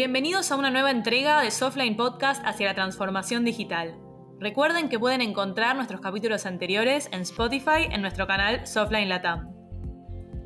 [0.00, 3.98] Bienvenidos a una nueva entrega de Softline Podcast hacia la transformación digital.
[4.38, 9.52] Recuerden que pueden encontrar nuestros capítulos anteriores en Spotify en nuestro canal Softline Latam.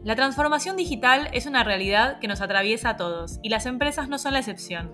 [0.03, 4.19] La transformación digital es una realidad que nos atraviesa a todos y las empresas no
[4.19, 4.93] son la excepción.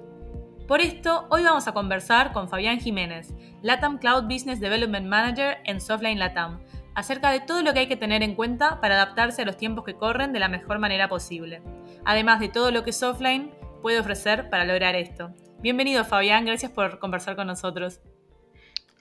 [0.68, 5.80] Por esto, hoy vamos a conversar con Fabián Jiménez, Latam Cloud Business Development Manager en
[5.80, 6.60] Softline Latam,
[6.94, 9.86] acerca de todo lo que hay que tener en cuenta para adaptarse a los tiempos
[9.86, 11.62] que corren de la mejor manera posible,
[12.04, 15.34] además de todo lo que Softline puede ofrecer para lograr esto.
[15.60, 18.00] Bienvenido Fabián, gracias por conversar con nosotros.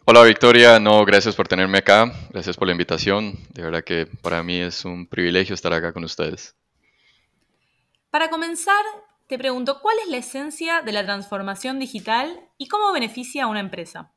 [0.06, 4.42] Hola Victoria, no, gracias por tenerme acá, gracias por la invitación, de verdad que para
[4.42, 6.56] mí es un privilegio estar acá con ustedes.
[8.10, 8.84] Para comenzar,
[9.28, 13.60] te pregunto, ¿cuál es la esencia de la transformación digital y cómo beneficia a una
[13.60, 14.12] empresa?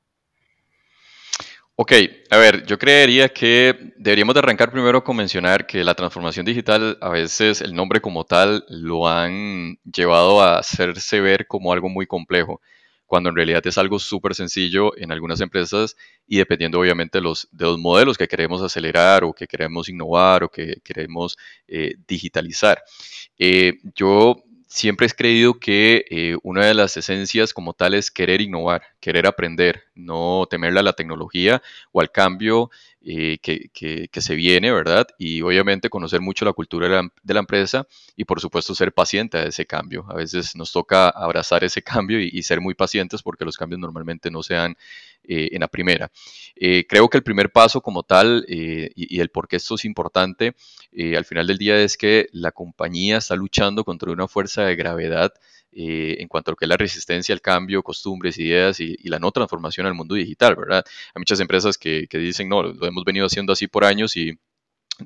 [1.84, 1.95] Ok,
[2.30, 6.96] a ver, yo creería que deberíamos de arrancar primero con mencionar que la transformación digital,
[7.00, 12.06] a veces el nombre como tal lo han llevado a hacerse ver como algo muy
[12.06, 12.61] complejo,
[13.05, 17.48] cuando en realidad es algo súper sencillo en algunas empresas y dependiendo obviamente de los,
[17.50, 21.36] de los modelos que queremos acelerar o que queremos innovar o que queremos
[21.67, 22.80] eh, digitalizar.
[23.41, 24.36] Eh, yo
[24.72, 29.27] siempre he creído que eh, una de las esencias como tal es querer innovar, querer
[29.27, 31.62] aprender, no temerle a la tecnología
[31.93, 32.71] o al cambio
[33.05, 35.09] eh, que, se viene, ¿verdad?
[35.19, 36.89] Y obviamente conocer mucho la cultura
[37.23, 40.07] de la, empresa y por supuesto ser paciente a ese cambio.
[40.09, 44.31] A veces nos toca abrazar ese cambio y, ser muy pacientes porque los cambios normalmente
[44.31, 44.77] no se dan
[45.25, 46.11] eh, en la primera.
[46.89, 50.55] creo que el primer paso como tal y, y, el por qué esto es importante
[51.17, 55.33] al final del día es que la compañía está luchando contra una fuerza de gravedad
[55.73, 59.19] eh, en cuanto a lo que es la resistencia al cambio, costumbres, ideas y, la
[59.19, 60.84] no transformación al mundo digital, ¿verdad?
[61.14, 64.39] Hay muchas empresas que, dicen, no, lo hemos venido haciendo así por años y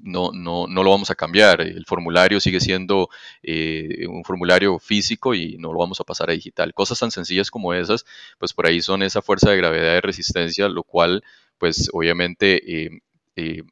[0.02, 1.60] no, no, no, lo vamos a cambiar.
[1.60, 3.08] El formulario sigue siendo
[3.42, 6.74] eh, un formulario físico y no lo vamos a pasar a digital.
[6.74, 8.04] Cosas tan sencillas como esas,
[8.38, 11.22] pues por ahí son esa fuerza de gravedad de resistencia, lo cual,
[11.58, 12.84] pues obviamente...
[12.86, 13.00] Eh,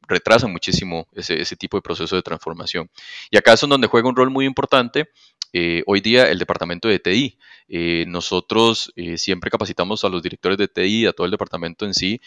[0.06, 2.90] retrasa muchísimo ese, ese, tipo de proceso de transformación.
[3.30, 5.08] Y acá es donde juega un rol muy importante
[5.56, 7.38] eh, hoy día el departamento de TI.
[7.68, 11.94] Eh, nosotros eh, siempre capacitamos a los directores de TI, a todo el departamento en
[11.94, 12.20] sí,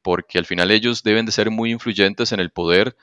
[0.00, 2.96] porque al final ellos deben de ser muy influyentes en el poder,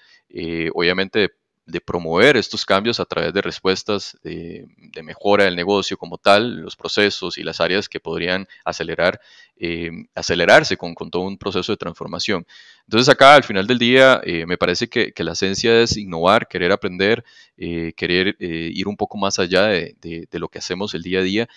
[0.73, 1.29] obviamente,
[1.67, 4.65] de promover estos cambios a través de respuestas de,
[5.03, 9.19] mejora del negocio como tal, los procesos y las áreas que podrían acelerar,
[9.57, 12.47] eh, acelerarse con, todo un proceso de transformación.
[12.85, 16.71] Entonces acá al final del día eh, me parece que, la esencia es innovar, querer
[16.71, 17.23] aprender,
[17.57, 21.23] eh, querer ir un poco más allá de, de, lo que hacemos el día a
[21.23, 21.49] día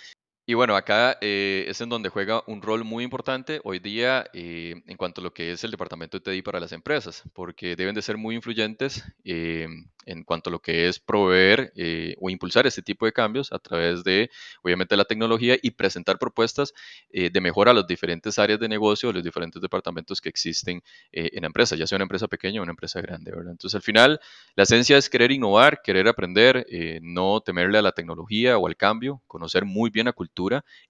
[0.50, 4.83] y bueno, acá eh, es en donde juega un rol muy importante hoy día eh,
[4.84, 7.94] en cuanto a lo que es el departamento de TI para las empresas, porque deben
[7.94, 9.69] de ser muy influyentes eh,
[10.06, 11.72] en cuanto a lo que es proveer
[12.19, 14.28] o impulsar este tipo de cambios a través de,
[14.62, 16.72] obviamente, la tecnología y presentar propuestas
[17.12, 20.82] de mejora a las diferentes áreas de negocio, los diferentes departamentos que existen
[21.12, 23.31] en la empresa, ya sea una empresa pequeña o una empresa grande.
[23.31, 24.21] Entonces, al final,
[24.56, 26.67] la esencia es querer innovar, querer aprender,
[27.03, 30.40] no temerle a la tecnología o al cambio, conocer muy bien la cultura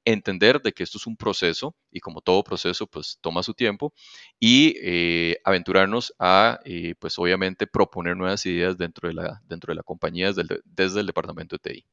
[0.05, 3.93] entender de que esto es un proceso y como todo proceso, pues toma su tiempo
[4.39, 9.77] y eh, aventurarnos a, eh, pues obviamente, proponer nuevas ideas dentro de la, dentro de
[9.77, 11.87] la compañía desde desde el departamento de TI.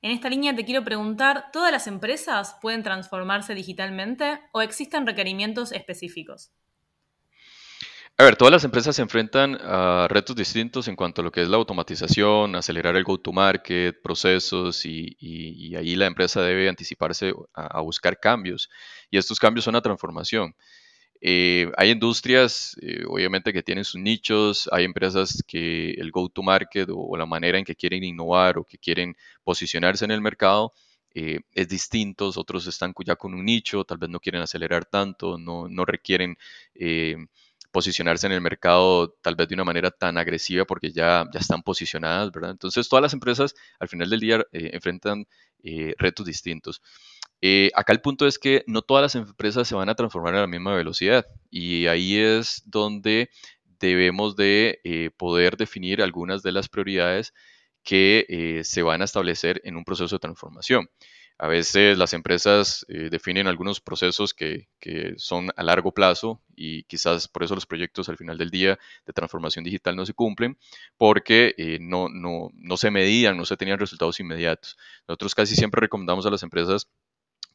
[0.00, 5.72] En esta línea te quiero preguntar, ¿todas las empresas pueden transformarse digitalmente o existen requerimientos
[5.72, 6.52] específicos?
[8.20, 11.40] A ver, todas las empresas se enfrentan a retos distintos en cuanto a lo que
[11.40, 18.18] es la automatización, acelerar el go-to-market, procesos y, ahí la empresa debe anticiparse a, buscar
[18.18, 18.70] cambios
[19.08, 20.56] y estos cambios son una transformación.
[21.20, 27.16] Eh, hay industrias, eh, obviamente, que tienen sus nichos, hay empresas que el go-to-market o,
[27.16, 30.72] la manera en que quieren innovar o que quieren posicionarse en el mercado
[31.14, 35.38] eh, es distinto, otros están ya con un nicho, tal vez no quieren acelerar tanto,
[35.38, 36.36] no, no requieren
[37.78, 41.62] posicionarse en el mercado tal vez de una manera tan agresiva porque ya, ya están
[41.62, 42.50] posicionadas, ¿verdad?
[42.50, 45.26] Entonces todas las empresas al final del día eh, enfrentan
[45.62, 46.82] eh, retos distintos.
[47.40, 50.40] Eh, acá el punto es que no todas las empresas se van a transformar a
[50.40, 53.30] la misma velocidad y ahí es donde
[53.78, 57.32] debemos de poder definir algunas de las prioridades
[57.84, 60.88] que se van a establecer en un proceso de transformación.
[61.40, 64.66] A veces las empresas eh, definen algunos procesos que,
[65.16, 69.12] son a largo plazo y quizás por eso los proyectos al final del día de
[69.12, 70.58] transformación digital no se cumplen
[70.96, 74.76] porque eh, no, no, no se medían, no se tenían resultados inmediatos.
[75.06, 76.88] Nosotros casi siempre recomendamos a las empresas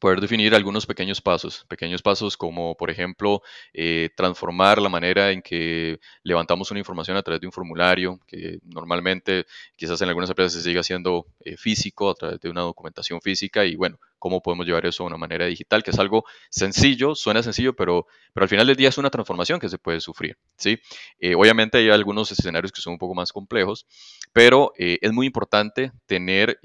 [0.04, 3.40] poder definir algunos pequeños pasos, pequeños pasos como por ejemplo
[3.72, 8.58] eh, transformar la manera en que levantamos una información a través de un formulario, que
[8.64, 9.46] normalmente
[9.76, 13.64] quizás en algunas empresas se sigue haciendo eh, físico a través de una documentación física
[13.64, 17.42] y bueno, cómo podemos llevar eso a una manera digital, que es algo sencillo, suena
[17.42, 20.78] sencillo, pero, pero al final del día es una transformación que se puede sufrir, ¿sí?
[21.18, 23.86] Eh, obviamente hay algunos escenarios que son un poco más complejos,
[24.32, 26.58] pero es muy importante tener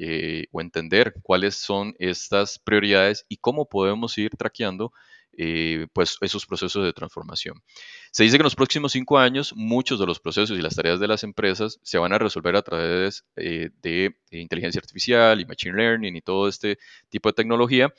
[0.53, 4.93] o entender cuáles son estas prioridades y cómo podemos ir traqueando
[5.41, 7.63] eh, pues esos procesos de transformación.
[8.11, 10.99] Se dice que en los próximos cinco años muchos de los procesos y las tareas
[10.99, 15.77] de las empresas se van a resolver a través eh, de inteligencia artificial y machine
[15.77, 16.77] learning y todo este
[17.07, 17.93] tipo de tecnología.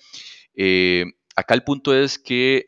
[0.55, 2.67] Eh, acá el punto es que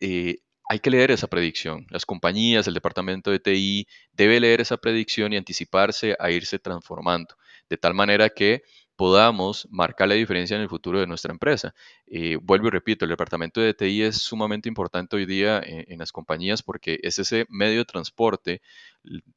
[0.71, 1.87] hay que leer esa predicción.
[1.91, 7.35] Las compañías, el departamento de TI debe leer esa predicción y anticiparse a irse transformando,
[7.69, 8.63] de tal manera que
[9.02, 11.75] podamos marcar la diferencia en el futuro de nuestra empresa.
[12.06, 16.12] Eh, vuelvo y repito, el departamento de TI es sumamente importante hoy día en, las
[16.12, 18.62] compañías porque es ese medio de transporte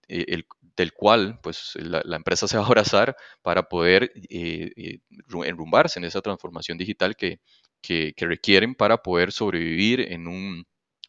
[0.08, 0.44] eh,
[0.78, 5.00] del cual pues, la, empresa se va a abrazar para poder eh,
[5.46, 7.40] enrumbarse en esa transformación digital que,
[7.82, 10.64] que requieren para poder sobrevivir en un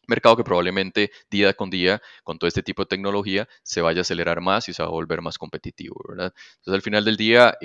[0.07, 4.01] mercado que probablemente día con día, con todo este tipo de tecnología, se vaya a
[4.01, 6.01] acelerar más y se va a volver más competitivo.
[6.09, 6.33] Entonces,
[6.65, 7.55] al final del día,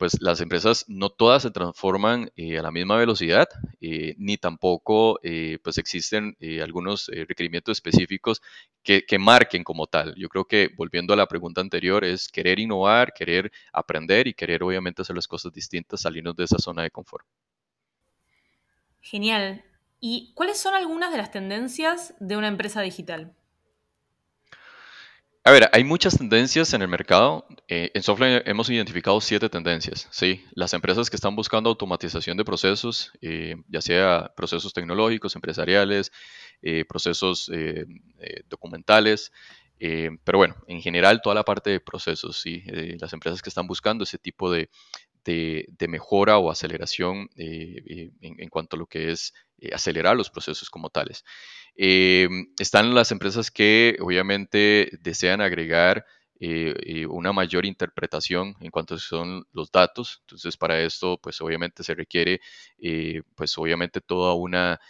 [0.00, 3.46] pues las empresas no todas se transforman eh, a la misma velocidad,
[3.82, 8.40] eh, ni tampoco eh, pues existen algunos requerimientos específicos
[8.82, 10.14] que, marquen como tal.
[10.16, 14.62] Yo creo que volviendo a la pregunta anterior es querer innovar, querer aprender y querer
[14.62, 17.26] obviamente hacer las cosas distintas, salirnos de esa zona de confort.
[19.02, 19.62] Genial.
[20.00, 23.34] ¿Y cuáles son algunas de las tendencias de una empresa digital?
[25.42, 27.46] A ver, hay muchas tendencias en el mercado.
[27.66, 30.06] Eh, en Softline hemos identificado siete tendencias.
[30.10, 36.12] Sí, las empresas que están buscando automatización de procesos, eh, ya sea procesos tecnológicos, empresariales,
[36.60, 37.50] eh, procesos
[38.50, 39.32] documentales,
[40.24, 42.62] pero bueno, en general toda la parte de procesos, sí,
[43.00, 44.68] las empresas que están buscando ese tipo de,
[45.24, 50.30] de, mejora o aceleración eh, eh, en, cuanto a lo que es eh, acelerar los
[50.30, 51.24] procesos como tales.
[51.76, 56.04] están las empresas que obviamente desean agregar
[57.10, 60.20] una mayor interpretación en cuanto son los datos.
[60.22, 62.40] Entonces, para esto, pues obviamente se requiere,
[63.34, 64.80] pues obviamente toda una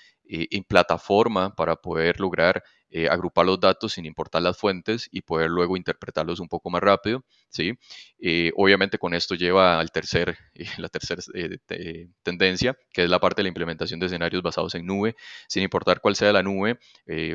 [0.69, 5.77] plataforma para poder lograr eh, agrupar los datos sin importar las fuentes y poder luego
[5.77, 7.25] interpretarlos un poco más rápido.
[7.49, 7.73] ¿sí?
[8.19, 10.37] Eh, obviamente con esto lleva al tercer,
[10.79, 14.87] la tercera eh, tendencia, que es la parte de la implementación de escenarios basados en
[14.87, 15.15] nube.
[15.49, 16.81] Sin importar cuál sea la nube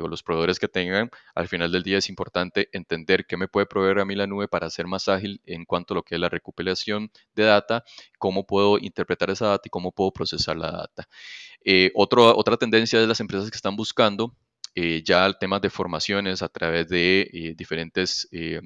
[0.02, 3.66] o los proveedores que tengan, al final del día es importante entender qué me puede
[3.66, 6.22] proveer a mí la nube para ser más ágil en cuanto a lo que es
[6.22, 7.84] la recopilación de data,
[8.19, 11.08] cómo puedo interpretar esa data y cómo puedo procesar la data.
[11.94, 14.36] otra tendencia de las empresas que están buscando
[14.75, 18.62] eh, ya temas de formaciones a través de eh, diferentes eh,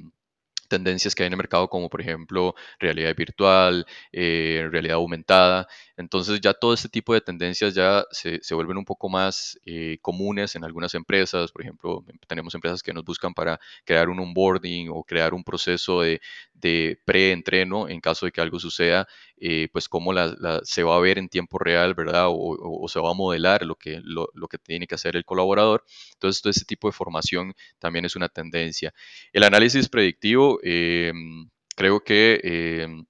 [0.68, 5.68] tendencias que hay en el mercado, como por ejemplo realidad virtual, eh, realidad aumentada.
[6.00, 10.56] Entonces ya todo este tipo de tendencias ya se, vuelven un poco más eh, comunes
[10.56, 11.52] en algunas empresas.
[11.52, 16.02] Por ejemplo, tenemos empresas que nos buscan para crear un onboarding o crear un proceso
[16.02, 16.22] de,
[16.54, 19.08] de pre-entreno en caso de que algo suceda,
[19.38, 22.28] eh, pues cómo la, se va a ver en tiempo real, ¿verdad?
[22.30, 25.84] O, se va a modelar lo que, lo, lo, que tiene que hacer el colaborador.
[26.14, 28.94] Entonces todo este tipo de formación también es una tendencia.
[29.32, 33.06] El análisis predictivo Em, creo que em,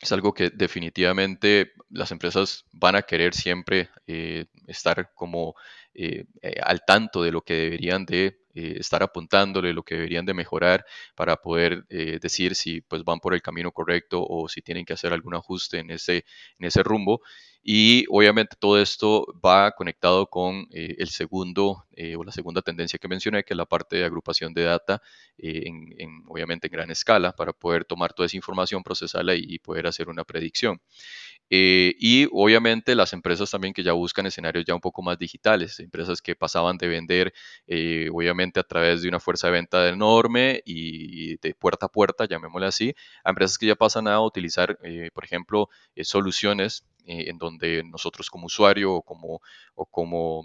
[0.00, 5.54] es algo que definitivamente las empresas van a querer siempre eh, estar como
[5.94, 8.38] eh, eh, al tanto de lo que deberían de
[8.78, 10.84] estar apuntándole, lo que deberían de mejorar
[11.14, 15.12] para poder decir si pues van por el camino correcto o si tienen que hacer
[15.12, 16.24] algún ajuste en ese,
[16.58, 17.22] en ese rumbo.
[17.62, 22.98] Y obviamente todo esto va conectado con eh, el segundo eh, o la segunda tendencia
[22.98, 25.02] que mencioné, que es la parte de agrupación de data,
[25.36, 29.86] eh, en, obviamente en gran escala, para poder tomar toda esa información, procesarla y, poder
[29.86, 30.80] hacer una predicción.
[31.50, 36.20] Y obviamente las empresas también que ya buscan escenarios ya un poco más digitales, empresas
[36.20, 37.32] que pasaban de vender
[38.12, 42.66] obviamente a través de una fuerza de venta enorme y de puerta a puerta, llamémosle
[42.66, 44.78] así, a empresas que ya pasan a utilizar,
[45.14, 45.68] por ejemplo,
[46.02, 49.02] soluciones eh, en donde nosotros como usuario o
[49.86, 50.44] como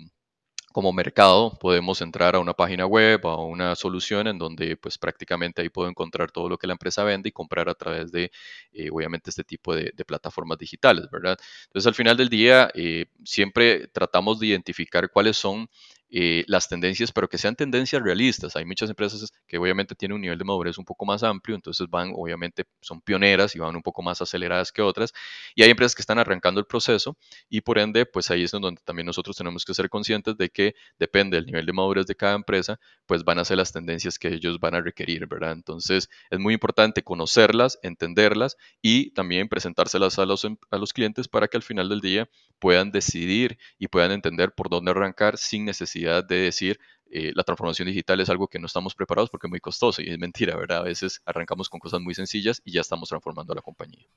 [0.73, 5.61] como mercado podemos entrar a una página web, a una solución en donde pues prácticamente
[5.61, 8.31] ahí puedo encontrar todo lo que la empresa vende y comprar a través de
[8.73, 11.37] eh, obviamente este tipo de, plataformas digitales, ¿verdad?
[11.67, 15.69] Entonces al final del día eh, siempre tratamos de identificar cuáles son
[16.15, 18.55] eh, las tendencias, pero que sean tendencias realistas.
[18.55, 21.87] Hay muchas empresas que obviamente tienen un nivel de madurez un poco más amplio, entonces
[21.89, 25.11] van, obviamente, son pioneras y van un poco más aceleradas que otras.
[25.55, 27.17] Y hay empresas que están arrancando el proceso
[27.49, 30.75] y por ende, pues ahí es donde también nosotros tenemos que ser conscientes de que
[30.99, 34.27] depende del nivel de madurez de cada empresa, pues van a ser las tendencias que
[34.27, 35.53] ellos van a requerir, ¿verdad?
[35.53, 41.27] Entonces, es muy importante conocerlas, entenderlas y también presentárselas a los, em, a los clientes
[41.27, 42.29] para que al final del día
[42.59, 46.79] puedan decidir y puedan entender por dónde arrancar sin necesidad de decir
[47.15, 50.09] eh, la transformación digital es algo que no estamos preparados porque es muy costoso y
[50.09, 50.79] es mentira, ¿verdad?
[50.79, 54.07] A veces arrancamos con cosas muy sencillas y ya estamos transformando a la compañía.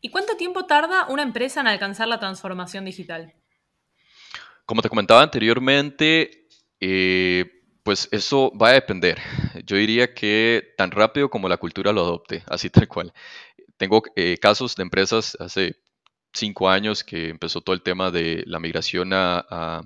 [0.00, 3.34] ¿Y cuánto tiempo tarda una empresa en alcanzar la transformación digital?
[4.66, 6.46] Como te comentaba anteriormente,
[6.78, 9.18] eh, pues eso va a depender.
[9.64, 13.12] Yo diría que tan rápido como la cultura lo adopte, así tal cual.
[13.76, 15.76] Tengo eh, casos de empresas hace
[16.34, 19.82] cinco años que empezó todo el tema de la migración a,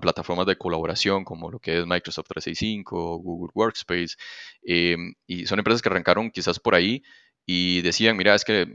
[0.00, 4.16] plataformas de colaboración como lo que es Microsoft 365, Google Workspace,
[4.62, 7.02] em, y son empresas que arrancaron quizás por ahí
[7.46, 8.66] y decían, mira, es que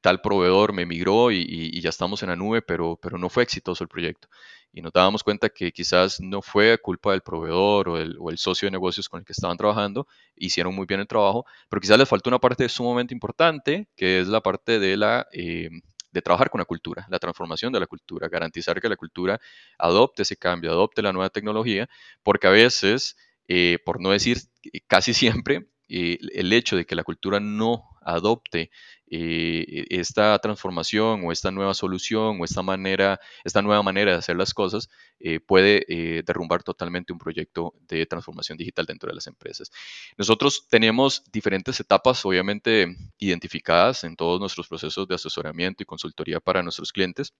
[0.00, 3.84] tal proveedor me migró y, ya estamos en la nube, pero, pero no fue exitoso
[3.84, 4.28] el proyecto.
[4.72, 8.38] Y nos dábamos cuenta que quizás no fue culpa del proveedor o el, o el,
[8.38, 10.06] socio de negocios con el que estaban trabajando,
[10.36, 14.28] hicieron muy bien el trabajo, pero quizás les faltó una parte sumamente importante, que es
[14.28, 15.26] la parte de la...
[15.32, 19.40] Em, de trabajar con la cultura, la transformación de la cultura, garantizar que la cultura
[19.78, 21.88] adopte ese cambio, adopte la nueva tecnología,
[22.22, 23.16] porque a veces,
[23.48, 24.38] eh, por no decir
[24.86, 28.70] casi siempre, eh, el hecho de que la cultura no adopte
[29.10, 34.36] eh, esta transformación o esta nueva solución o esta manera, esta nueva manera de hacer
[34.36, 34.88] las cosas
[35.18, 35.84] eh, puede
[36.24, 39.70] derrumbar totalmente un proyecto de transformación digital dentro de las empresas.
[40.16, 46.62] Nosotros tenemos diferentes etapas, obviamente, identificadas en todos nuestros procesos de asesoramiento y consultoría para
[46.62, 47.34] nuestros clientes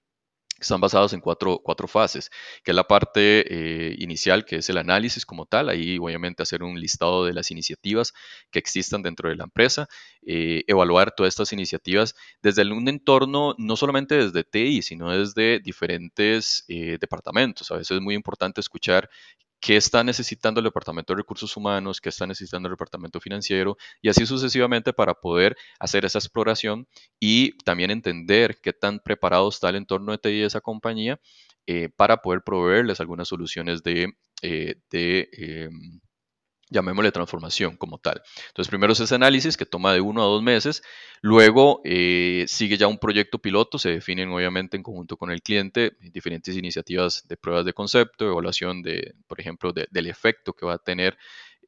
[0.60, 2.30] están basados en cuatro, cuatro, fases,
[2.62, 6.62] que es la parte eh, inicial, que es el análisis como tal, ahí obviamente hacer
[6.62, 8.12] un listado de las iniciativas
[8.50, 9.88] que existan dentro de la empresa,
[10.26, 16.64] eh, evaluar todas estas iniciativas desde un entorno, no solamente desde TI, sino desde diferentes
[16.68, 17.70] eh, departamentos.
[17.70, 19.08] A veces es muy importante escuchar
[19.60, 24.08] qué está necesitando el Departamento de Recursos Humanos, qué está necesitando el Departamento Financiero y
[24.08, 26.88] así sucesivamente para poder hacer esa exploración
[27.20, 31.20] y también entender qué tan preparado está el entorno de TI de esa compañía
[31.66, 36.00] eh, para poder proveerles algunas soluciones de, eh, em,
[36.70, 38.22] llamémosle transformación como tal.
[38.48, 40.82] Entonces, primero es ese análisis que toma de uno a dos meses,
[41.20, 45.92] luego eh, sigue ya un proyecto piloto, se definen obviamente en conjunto con el cliente
[46.00, 50.78] diferentes iniciativas de pruebas de concepto, evaluación de, por ejemplo, del efecto que va a
[50.78, 51.18] tener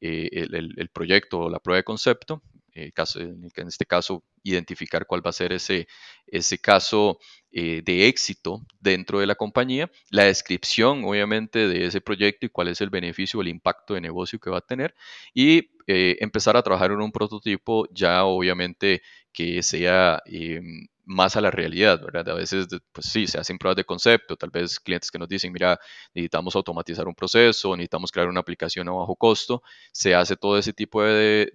[0.01, 2.41] eh, el, proyecto o la prueba de concepto,
[2.75, 5.87] eh, caso, en este caso identificar cuál va a ser ese,
[6.27, 7.19] ese caso
[7.51, 12.69] eh, de éxito dentro de la compañía, la descripción obviamente de ese proyecto y cuál
[12.69, 14.95] es el beneficio o el impacto de negocio que va a tener
[15.33, 19.01] y eh, empezar a trabajar en un prototipo ya obviamente
[19.31, 22.29] que sea em, más a la realidad, ¿verdad?
[22.29, 25.51] A veces, pues sí, se hacen pruebas de concepto, tal vez clientes que nos dicen,
[25.51, 25.79] mira,
[26.13, 29.61] necesitamos automatizar un proceso, necesitamos crear una aplicación a bajo costo,
[29.91, 31.51] se hace todo ese tipo de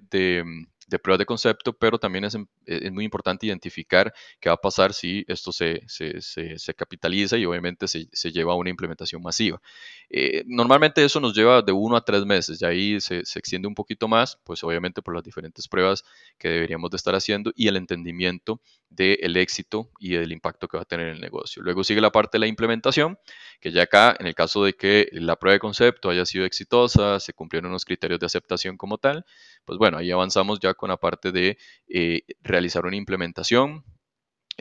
[0.99, 5.25] pruebas de concepto, pero también es, es, muy importante identificar qué va a pasar si
[5.29, 9.61] esto se, se, se, capitaliza y obviamente se, lleva a una implementación masiva.
[10.09, 13.75] Eh, normalmente eso nos lleva de uno a tres meses, y ahí se, extiende un
[13.75, 16.05] poquito más, pues obviamente por las diferentes pruebas
[16.39, 20.83] que deberíamos de estar haciendo y el entendimiento del éxito y del impacto que va
[20.83, 21.63] a tener el negocio.
[21.63, 23.19] Luego sigue la parte de la implementación,
[23.61, 27.21] que ya acá, en el caso de que la prueba de concepto haya sido exitosa,
[27.21, 29.25] se cumplieron unos criterios de aceptación como tal,
[29.69, 31.59] pues bueno, ahí avanzamos ya con la parte de
[31.91, 33.85] eh, realizar una implementación,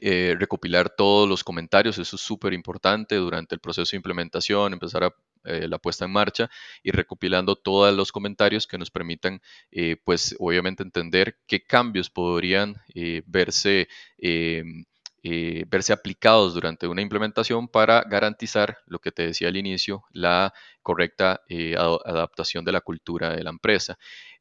[0.02, 5.06] eh, recopilar todos los comentarios, eso es súper importante durante el proceso de implementación, empezar
[5.06, 6.50] a, eh, la puesta en marcha
[6.84, 9.42] y recopilando todos los comentarios que nos permitan,
[10.04, 12.76] pues obviamente entender qué cambios podrían
[13.26, 13.88] verse
[15.70, 21.42] verse aplicados durante una implementación para garantizar lo que te decía al inicio, la correcta
[22.06, 23.98] adaptación de la cultura de la empresa.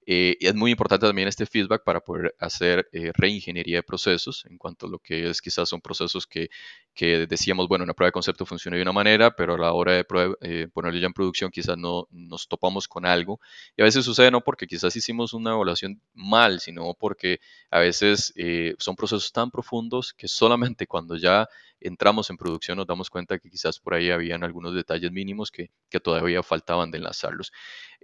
[0.08, 4.56] Eh, es muy importante también este feedback para poder hacer eh, reingeniería de procesos en
[4.56, 6.48] cuanto a lo que es quizás son procesos que,
[6.94, 9.92] que decíamos, bueno, una prueba de concepto funciona de una manera, pero a la hora
[9.92, 10.06] de
[10.42, 13.40] eh, ponerlo ya en producción quizás no nos topamos con algo.
[13.76, 18.32] Y a veces sucede no porque quizás hicimos una evaluación mal, sino porque a veces
[18.78, 21.48] son procesos tan profundos que solamente cuando ya
[21.86, 25.70] entramos en producción nos damos cuenta que quizás por ahí habían algunos detalles mínimos que,
[25.88, 27.52] que todavía faltaban de enlazarlos.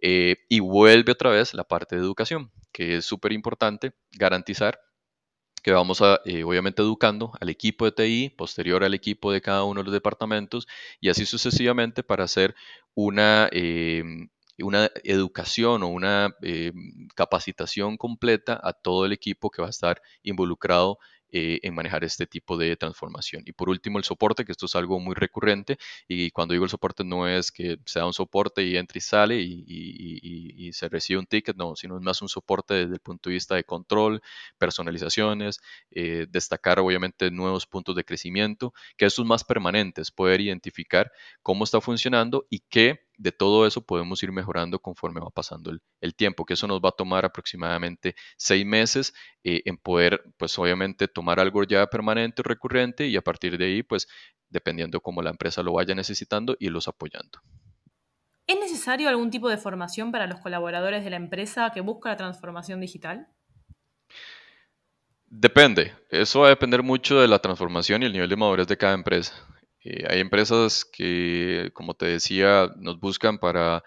[0.01, 4.81] Eh, y vuelve otra vez la parte de educación, que es súper importante garantizar
[5.63, 9.65] que vamos a, eh, obviamente, educando al equipo de TI, posterior al equipo de cada
[9.65, 10.67] uno de los departamentos,
[11.01, 12.55] y así sucesivamente para hacer
[12.95, 19.69] una, em, una educación o una em, capacitación completa a todo el equipo que va
[19.69, 20.99] a estar involucrado
[21.35, 23.43] eh, en manejar este tipo de transformación.
[23.47, 25.79] Y por último, el soporte, que esto es algo muy recurrente.
[26.07, 29.41] Y cuando digo el soporte, no es que sea un soporte y entra y sale
[29.41, 33.55] y, se recibe un ticket, no, sino más un soporte desde el punto de vista
[33.55, 34.23] de control,
[34.59, 35.61] personalizaciones,
[35.91, 41.13] eh, destacar obviamente nuevos puntos de crecimiento, que estos más permanentes, poder identificar
[41.43, 46.15] cómo está funcionando y qué de todo eso podemos ir mejorando conforme va pasando el,
[46.15, 49.15] tiempo, que eso nos va a tomar aproximadamente seis meses
[49.45, 53.67] eh, en poder, pues obviamente, tomar algo ya permanente o recurrente y a partir de
[53.67, 54.09] ahí, pues
[54.49, 57.39] dependiendo cómo la empresa lo vaya necesitando, irlos apoyando.
[58.49, 62.17] ¿Es necesario algún tipo de formación para los colaboradores de la empresa que busca la
[62.17, 63.29] transformación digital?
[65.27, 68.77] Depende, eso va a depender mucho de la transformación y el nivel de madurez de
[68.77, 69.33] cada empresa.
[69.85, 73.83] Eh, hay empresas que, como te decía, nos buscan para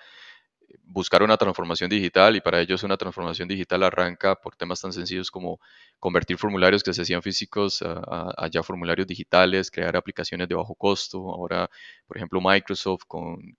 [0.83, 5.31] buscar una transformación digital y para ellos una transformación digital arranca por temas tan sencillos
[5.31, 5.59] como
[5.99, 11.17] convertir formularios que se hacían físicos a, ya formularios digitales, crear aplicaciones de bajo costo.
[11.29, 11.69] Ahora,
[12.07, 13.57] por ejemplo, Microsoft con,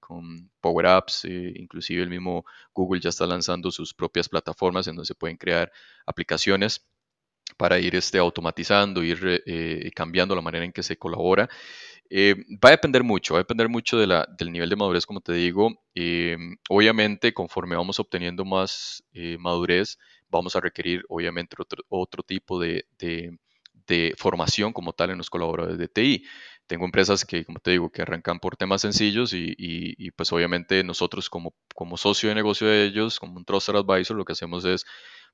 [0.61, 5.07] Power Apps, eh, inclusive el mismo Google ya está lanzando sus propias plataformas en donde
[5.07, 5.71] se pueden crear
[6.07, 6.87] aplicaciones
[7.57, 11.49] para ir este, automatizando, ir eh, cambiando la manera en que se colabora.
[12.11, 12.35] Eh,
[12.65, 15.21] va a depender mucho, va a depender mucho de la, del nivel de madurez, como
[15.21, 15.83] te digo.
[15.95, 16.37] Eh,
[16.69, 19.99] obviamente, conforme vamos obteniendo más eh, madurez,
[20.29, 23.39] vamos a requerir, obviamente, otro, otro tipo de, de,
[24.19, 26.25] formación como tal en los colaboradores de TI.
[26.67, 30.83] Tengo empresas que, como te digo, que arrancan por temas sencillos y, y, pues obviamente
[30.83, 34.65] nosotros como, como socio de negocio de ellos, como un Trusted Advisor, lo que hacemos
[34.65, 34.85] es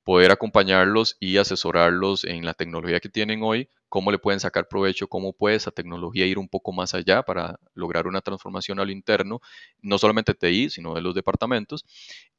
[0.03, 5.07] poder acompañarlos y asesorarlos en la tecnología que tienen hoy, cómo le pueden sacar provecho,
[5.07, 9.39] cómo puede esa tecnología ir un poco más allá para lograr una transformación al interno,
[9.81, 11.85] no solamente TI, sino de los departamentos.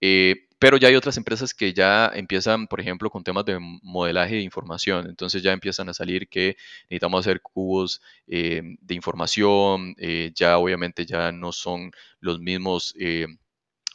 [0.01, 4.37] Eh, pero ya hay otras empresas que ya empiezan, por ejemplo, con temas de modelaje
[4.37, 5.07] de información.
[5.09, 6.57] Entonces ya empiezan a salir que
[6.91, 12.95] necesitamos hacer cubos eh, de información, eh, ya obviamente ya no son los mismos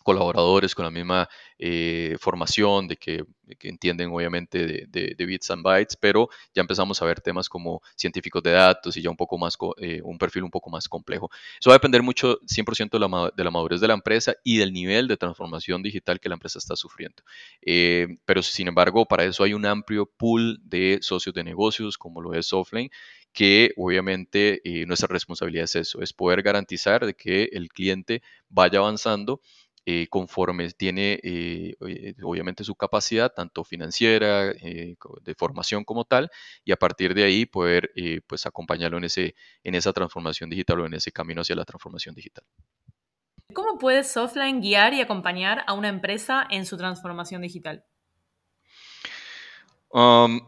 [0.04, 1.30] colaboradores con la misma
[1.62, 3.26] eh, formación, de que,
[3.62, 8.52] entienden obviamente de, bits and bytes, pero ya empezamos a ver temas como científicos de
[8.52, 11.30] datos y ya un poco más, eh, un perfil un poco más complejo.
[11.60, 14.58] Eso va a depender mucho, 100% de la, de la, madurez de la empresa y
[14.58, 17.24] del nivel de transformación digital que la empresa está sufriendo.
[17.62, 22.22] Eh, pero sin embargo, para eso hay un amplio pool de socios de negocios, como
[22.22, 22.92] lo es Softline,
[23.34, 29.42] que obviamente nuestra responsabilidad es eso, es poder garantizar de que el cliente vaya avanzando
[29.86, 36.30] eh, conforme tiene eh, eh, obviamente su capacidad, tanto financiera, de formación como tal,
[36.64, 37.92] y a partir de ahí poder
[38.28, 42.14] pues acompañarlo en, ese, en esa transformación digital o en ese camino hacia la transformación
[42.14, 42.44] digital.
[43.54, 47.84] ¿Cómo puede Softline guiar y acompañar a una empresa en su transformación digital?
[49.92, 50.40] Um,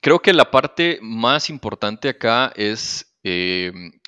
[0.00, 3.14] creo que la parte más importante acá es,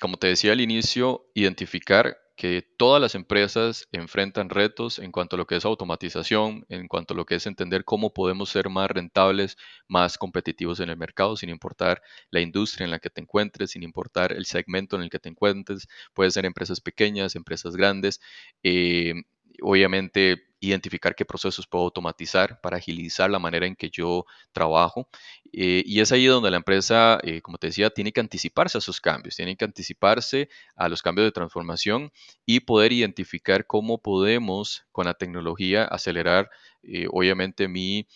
[0.01, 5.39] como te decía al inicio, identificar que todas las empresas enfrentan retos en cuanto a
[5.39, 8.91] lo que es automatización, en cuanto a lo que es entender cómo podemos ser más
[8.91, 9.55] rentables,
[9.87, 12.01] más competitivos en el mercado, sin importar
[12.31, 15.29] la industria en la que te encuentres, sin importar el segmento en el que te
[15.29, 15.87] encuentres.
[16.13, 18.19] Puede ser empresas pequeñas, empresas grandes.
[18.61, 19.13] Eh,
[19.61, 25.09] obviamente identificar qué procesos puedo automatizar para agilizar la manera en que yo trabajo.
[25.51, 28.79] Eh, y es ahí donde la empresa, eh, como te decía, tiene que anticiparse a
[28.79, 32.11] esos cambios, tiene que anticiparse a los cambios de transformación
[32.45, 36.49] y poder identificar cómo podemos con la tecnología acelerar,
[36.83, 38.07] eh, obviamente, mi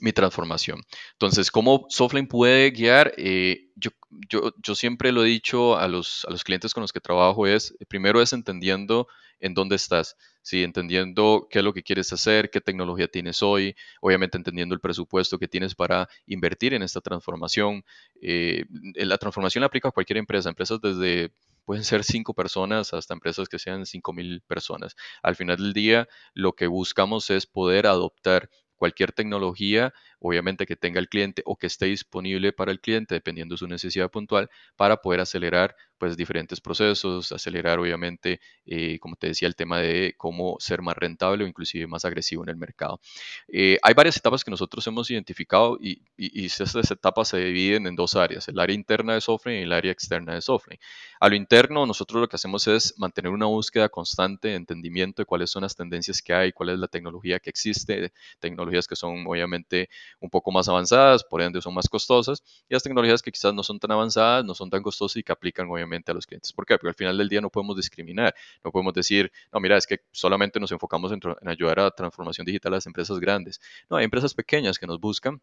[0.00, 0.80] mi transformación.
[1.12, 3.12] Entonces, ¿cómo Softline puede guiar?
[3.16, 3.90] yo,
[4.28, 7.46] yo, yo, siempre lo he dicho a los, a los clientes con los que trabajo,
[7.46, 9.08] es, primero es entendiendo
[9.40, 10.62] en dónde estás, ¿sí?
[10.62, 15.38] entendiendo qué es lo que quieres hacer, qué tecnología tienes hoy, obviamente entendiendo el presupuesto
[15.38, 17.84] que tienes para invertir en esta transformación.
[18.20, 21.32] Eh, la transformación la aplica a cualquier empresa, empresas desde
[21.64, 24.96] pueden ser cinco personas hasta empresas que sean cinco mil personas.
[25.22, 28.48] Al final del día, lo que buscamos es poder adoptar
[28.82, 33.54] cualquier tecnología, obviamente que tenga el cliente o que esté disponible para el cliente, dependiendo
[33.54, 39.28] de su necesidad puntual, para poder acelerar pues diferentes procesos, acelerar obviamente, eh, como te
[39.28, 43.00] decía, el tema de cómo ser más rentable o inclusive más agresivo en el mercado.
[43.46, 47.94] Eh, hay varias etapas que nosotros hemos identificado y, y, estas etapas se dividen en
[47.94, 50.80] dos áreas, el área interna de software y el área externa de software.
[51.20, 55.26] A lo interno, nosotros lo que hacemos es mantener una búsqueda constante de entendimiento de
[55.26, 59.24] cuáles son las tendencias que hay, cuál es la tecnología que existe, tecnologías que son
[59.24, 59.88] obviamente
[60.18, 63.62] un poco más avanzadas, por ende son más costosas, y las tecnologías que quizás no
[63.62, 66.52] son tan avanzadas, no son tan costosas y que aplican obviamente a los clientes.
[66.52, 66.74] ¿Por qué?
[66.74, 70.00] Porque al final del día no podemos discriminar, no podemos decir, no, mira, es que
[70.10, 73.60] solamente nos enfocamos en, ayudar a la transformación digital a las empresas grandes.
[73.90, 75.40] No, hay empresas pequeñas que nos buscan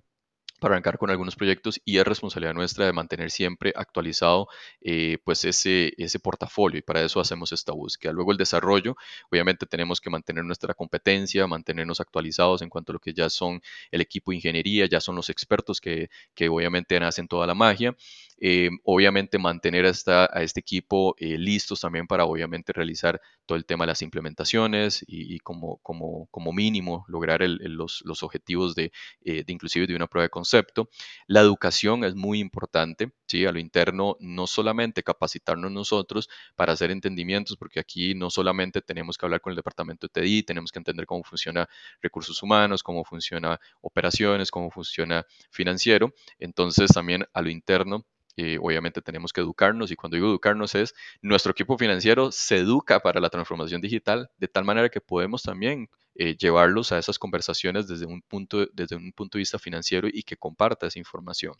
[0.59, 4.47] para arrancar con algunos proyectos y es responsabilidad nuestra de mantener siempre actualizado
[4.81, 8.11] eh, pues ese, ese portafolio y para eso hacemos esta búsqueda.
[8.11, 8.95] Luego el desarrollo,
[9.31, 13.61] obviamente tenemos que mantener nuestra competencia, mantenernos actualizados en cuanto a lo que ya son
[13.91, 17.95] el equipo de ingeniería, ya son los expertos que, que obviamente hacen toda la magia.
[18.41, 23.65] Eh, obviamente mantener a, a este equipo eh, listos también para obviamente realizar todo el
[23.65, 29.43] tema de las implementaciones y, como, como, como, mínimo lograr los, los, objetivos de, de
[29.47, 30.89] inclusive de una prueba de concepto.
[31.27, 33.45] La educación es muy importante, ¿sí?
[33.45, 39.17] A lo interno, no solamente capacitarnos nosotros para hacer entendimientos, porque aquí no solamente tenemos
[39.17, 41.67] que hablar con el departamento de TDI, tenemos que entender cómo funciona
[42.01, 46.13] recursos humanos, cómo funciona operaciones, cómo funciona financiero.
[46.39, 48.05] Entonces, también a lo interno,
[48.41, 53.01] eh, obviamente tenemos que educarnos y cuando digo educarnos es nuestro equipo financiero se educa
[53.01, 57.89] para la transformación digital de tal manera que podemos también eh, llevarlos a esas conversaciones
[57.89, 61.53] desde un, punto, desde un punto de vista financiero y que comparta esa información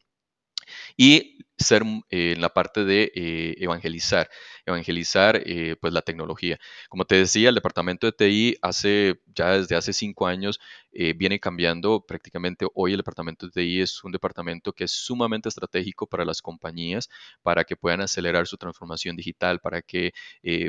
[0.98, 4.30] y ser eh, en la parte de eh, evangelizar,
[4.66, 5.44] evangelizar
[5.82, 6.58] pues la tecnología.
[6.90, 10.60] Como te decía, el departamento de TI hace ya desde hace cinco años
[10.92, 12.66] viene cambiando prácticamente.
[12.74, 17.10] Hoy el departamento de TI es un departamento que es sumamente estratégico para las compañías,
[17.42, 20.14] para que puedan acelerar su transformación digital, para que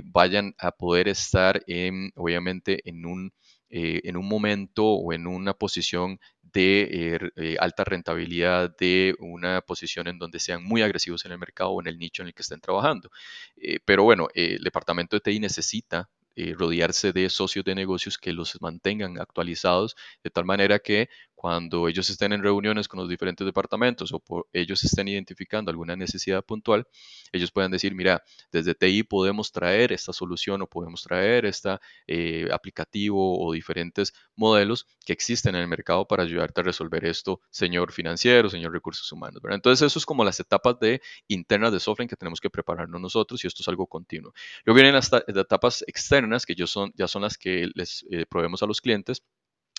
[0.05, 3.33] vayan a poder estar en, obviamente en un
[3.71, 9.61] eh, en un momento o en una posición de eh, eh, alta rentabilidad, de una
[9.61, 12.35] posición en donde sean muy agresivos en el mercado o en el nicho en el
[12.35, 13.11] que estén trabajando.
[13.85, 16.09] pero bueno, el departamento de TI necesita
[16.57, 21.09] rodearse de socios de negocios que los mantengan actualizados de tal manera que
[21.41, 26.45] cuando ellos estén en reuniones con los diferentes departamentos o ellos estén identificando alguna necesidad
[26.45, 26.87] puntual,
[27.33, 28.23] ellos puedan decir, mira,
[28.53, 31.79] desde TI podemos traer esta solución o podemos traer este
[32.53, 37.91] aplicativo o diferentes modelos que existen en el mercado para ayudarte a resolver esto, señor
[37.91, 39.41] financiero, señor recursos humanos.
[39.49, 43.43] Entonces, eso es como las etapas de internas de software que tenemos que prepararnos nosotros
[43.43, 44.35] y esto es algo continuo.
[44.67, 48.67] Luego vienen las etapas externas que son, ya son las que les eh, proveemos a
[48.67, 49.23] los clientes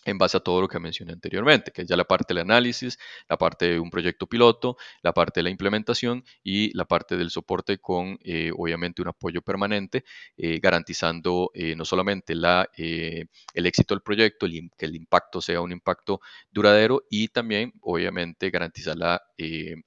[0.06, 2.98] en base a todo lo que mencioné anteriormente, que es ya la parte del análisis,
[3.30, 7.30] la parte de un proyecto piloto, la parte de la implementación y la parte del
[7.30, 10.04] soporte con, eh, obviamente, un apoyo permanente,
[10.38, 15.72] eh, garantizando eh, no solamente la, el éxito del proyecto, que el impacto sea un
[15.72, 19.22] impacto duradero y también, obviamente, garantizar la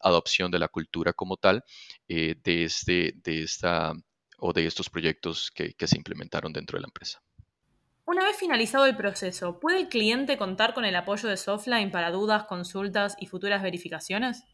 [0.01, 1.65] adopción de la cultura como tal
[2.09, 3.93] de, este, de esta
[4.39, 7.21] o de estos proyectos que se implementaron dentro de la empresa.
[8.07, 12.11] Una vez finalizado el proceso, ¿puede el cliente contar con el apoyo de Softline para
[12.11, 14.45] dudas, consultas y futuras verificaciones?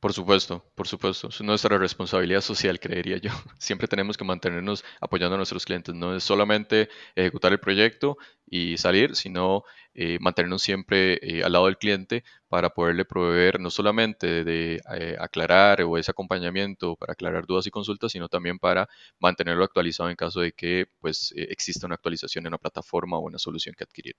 [0.00, 1.28] Por supuesto, por supuesto.
[1.28, 3.30] Es nuestra responsabilidad social, creería yo.
[3.58, 5.94] Siempre tenemos que mantenernos apoyando a nuestros clientes.
[5.94, 9.64] No es solamente ejecutar el proyecto y salir, sino
[9.94, 15.16] eh, mantenernos siempre eh, al lado del cliente para poderle proveer no solamente de eh,
[15.18, 20.16] aclarar o ese acompañamiento para aclarar dudas y consultas, sino también para mantenerlo actualizado en
[20.16, 24.16] caso de que pues, exista una actualización en la plataforma o una solución que adquirir.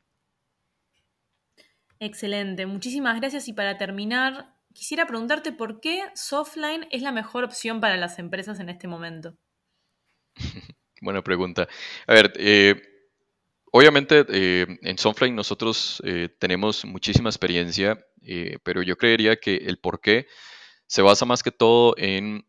[2.00, 3.48] Excelente, muchísimas gracias.
[3.48, 8.60] Y para terminar, quisiera preguntarte por qué Softline es la mejor opción para las empresas
[8.60, 9.36] en este momento.
[11.02, 11.68] Buena pregunta.
[12.08, 12.82] A ver, eh,
[13.72, 18.06] obviamente eh, en Softline nosotros eh, tenemos muchísima experiencia,
[18.64, 20.28] pero yo creería que el por qué
[20.88, 22.46] se basa más que todo en,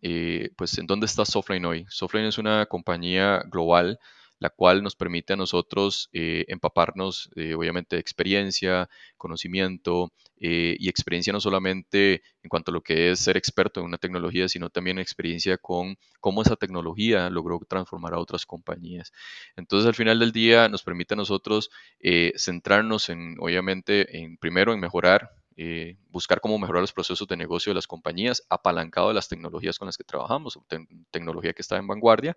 [0.57, 1.87] pues, en dónde está Softline hoy.
[1.89, 3.99] Softline es una compañía global
[4.44, 10.90] la cual nos permite a nosotros eh, empaparnos, eh, obviamente, de experiencia, conocimiento eh, y
[10.90, 14.68] experiencia no solamente en cuanto a lo que es ser experto en una tecnología, sino
[14.68, 19.12] también experiencia con cómo esa tecnología logró transformar a otras compañías.
[19.57, 21.70] Entonces, al final del día, nos permite a nosotros
[22.37, 25.30] centrarnos en, obviamente, en primero en mejorar
[26.11, 29.87] buscar cómo mejorar los procesos de negocio de las compañías, apalancado de las tecnologías con
[29.87, 30.59] las que trabajamos,
[31.12, 32.37] tecnología que está en vanguardia,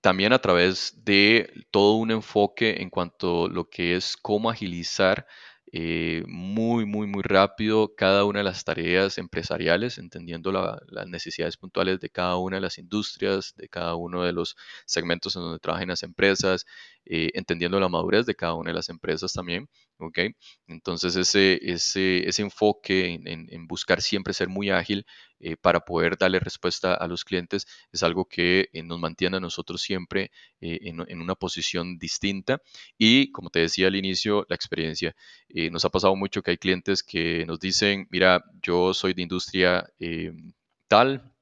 [0.00, 5.26] también a través de todo un enfoque en cuanto a lo que es cómo agilizar
[5.72, 12.00] eh, muy, muy, muy rápido cada una de las tareas empresariales, entendiendo las necesidades puntuales
[12.00, 14.56] de cada una de las industrias, de cada uno de los
[14.86, 16.64] segmentos en donde trabajan las empresas,
[17.04, 19.68] eh, entendiendo la madurez de cada una de las empresas también.
[19.98, 20.18] ¿Ok?
[20.66, 25.04] Entonces ese, ese, ese enfoque en, buscar siempre ser muy ágil
[25.40, 29.82] eh, para poder darle respuesta a los clientes es algo que nos mantiene a nosotros
[29.82, 30.30] siempre
[30.60, 32.60] en, en, una posición distinta
[32.96, 35.14] y como te decía al inicio, la experiencia.
[35.48, 39.22] Eh, nos ha pasado mucho que hay clientes que nos dicen, mira, yo soy de
[39.22, 40.32] industria eh,
[40.88, 41.32] tal,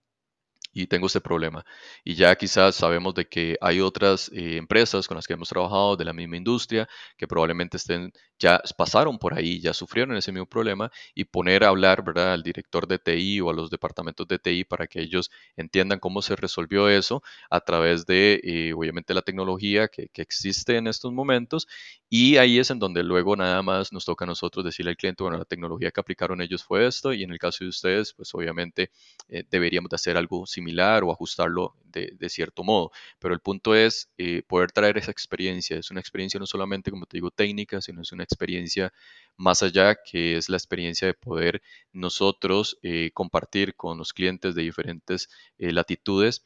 [0.82, 1.64] y tengo este problema.
[2.04, 5.96] Y ya quizás sabemos de que hay otras eh, empresas con las que hemos trabajado
[5.96, 6.86] de la misma industria
[7.16, 11.68] que probablemente estén, ya pasaron por ahí, ya sufrieron ese mismo problema y poner a
[11.68, 15.30] hablar, ¿verdad?, al director de TI o a los departamentos de TI para que ellos
[15.56, 20.76] entiendan cómo se resolvió eso a través de, eh, obviamente, la tecnología que, que existe
[20.76, 21.66] en estos momentos.
[22.10, 25.22] Y ahí es en donde luego nada más nos toca a nosotros decirle al cliente,
[25.22, 28.34] bueno, la tecnología que aplicaron ellos fue esto y en el caso de ustedes, pues
[28.34, 28.90] obviamente
[29.28, 30.65] eh, deberíamos de hacer algo similar
[31.04, 32.90] o ajustarlo de, cierto modo.
[33.18, 35.78] Pero el punto es eh, poder traer esa experiencia.
[35.78, 38.92] Es una experiencia no solamente, como te digo, técnica, sino es una experiencia
[39.36, 44.62] más allá, que es la experiencia de poder nosotros eh, compartir con los clientes de
[44.62, 46.44] diferentes eh, latitudes.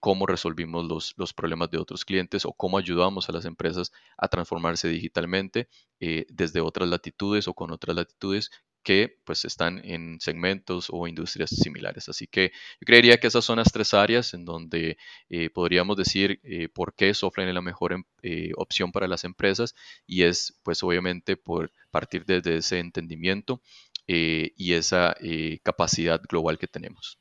[0.00, 4.26] cómo resolvimos los, los, problemas de otros clientes o cómo ayudamos a las empresas a
[4.28, 5.68] transformarse digitalmente
[6.00, 8.50] desde otras latitudes o con otras latitudes
[8.86, 12.08] que pues están en segmentos o industrias similares.
[12.08, 14.96] Así que yo creería que esas son las tres áreas en donde
[15.28, 19.24] eh, podríamos decir eh, por qué Softline es la mejor em, eh, opción para las
[19.24, 19.74] empresas
[20.06, 23.60] y es pues obviamente por partir desde ese entendimiento
[24.06, 25.16] y esa
[25.64, 27.18] capacidad global que tenemos.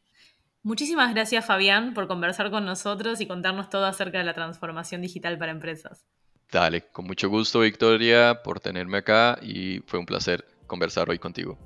[0.62, 5.40] Muchísimas gracias Fabián por conversar con nosotros y contarnos todo acerca de la transformación digital
[5.40, 6.06] para empresas.
[6.52, 11.58] Dale, con mucho gusto Victoria por tenerme acá y fue un placer conversar hoy contigo.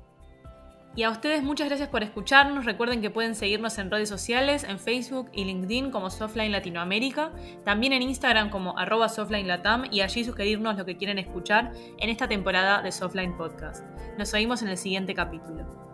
[0.96, 2.64] Y a ustedes muchas gracias por escucharnos.
[2.64, 7.30] Recuerden que pueden seguirnos en redes sociales, en Facebook y LinkedIn como Softline Latinoamérica,
[7.64, 12.10] también en Instagram como arroba Softline Latam y allí sugerirnos lo que quieren escuchar en
[12.10, 13.84] esta temporada de Softline Podcast.
[14.18, 15.89] Nos oímos en el siguiente capítulo.